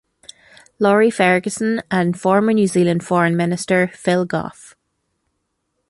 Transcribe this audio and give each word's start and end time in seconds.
Laurie 0.79 1.11
Ferguson 1.11 1.79
and 1.91 2.19
former 2.19 2.53
New 2.53 2.65
Zealand 2.65 3.03
Foreign 3.05 3.37
Minister 3.37 3.89
Phil 3.93 4.25
Goff. 4.25 4.75